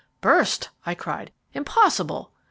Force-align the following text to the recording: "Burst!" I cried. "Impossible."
"Burst!" 0.19 0.71
I 0.83 0.95
cried. 0.95 1.31
"Impossible." 1.53 2.31